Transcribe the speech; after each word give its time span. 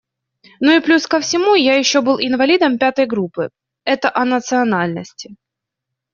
Ну 0.67 0.75
и 0.77 0.81
плюс 0.85 1.03
ко 1.13 1.19
всему 1.19 1.53
еще 1.53 1.97
я 1.97 2.01
был 2.07 2.17
«инвалидом 2.29 2.79
пятой 2.79 3.05
группы»- 3.05 3.49
это 3.85 4.09
о 4.11 4.25
национальности. 4.25 5.35